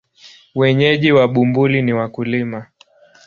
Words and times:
Wenyeji 0.55 1.11
wa 1.11 1.27
Bumbuli 1.27 1.81
ni 1.81 1.93
wakulima. 1.93 2.65